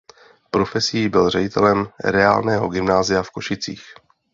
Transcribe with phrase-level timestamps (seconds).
[0.51, 3.83] Profesí byl ředitelem reálného gymnázia v Košicích.